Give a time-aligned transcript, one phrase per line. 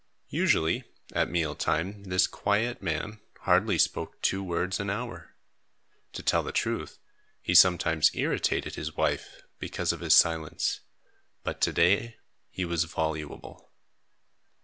[0.31, 5.35] Usually, at meal time, this quiet man hardly spoke two words an hour.
[6.13, 6.97] To tell the truth,
[7.39, 10.79] he sometimes irritated his wife because of his silence,
[11.43, 12.17] but to day
[12.49, 13.69] he was voluble.